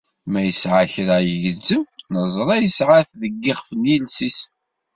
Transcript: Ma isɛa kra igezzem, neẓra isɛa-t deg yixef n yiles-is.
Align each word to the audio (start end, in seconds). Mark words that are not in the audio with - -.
Ma 0.31 0.41
isɛa 0.51 0.83
kra 0.93 1.15
igezzem, 1.33 1.83
neẓra 2.11 2.55
isɛa-t 2.67 3.09
deg 3.21 3.33
yixef 3.43 3.69
n 3.79 3.83
yiles-is. 3.89 4.39